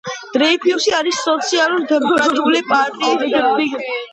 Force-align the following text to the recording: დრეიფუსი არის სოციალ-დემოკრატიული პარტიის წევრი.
დრეიფუსი 0.37 0.95
არის 0.99 1.19
სოციალ-დემოკრატიული 1.27 2.65
პარტიის 2.73 3.37
წევრი. 3.39 3.97